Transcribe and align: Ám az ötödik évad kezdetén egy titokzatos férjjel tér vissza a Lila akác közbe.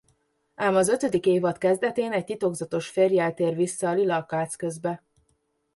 Ám 0.55 0.75
az 0.75 0.87
ötödik 0.87 1.25
évad 1.25 1.57
kezdetén 1.57 2.11
egy 2.11 2.25
titokzatos 2.25 2.87
férjjel 2.89 3.33
tér 3.33 3.55
vissza 3.55 3.89
a 3.89 3.93
Lila 3.93 4.15
akác 4.15 4.55
közbe. 4.55 5.03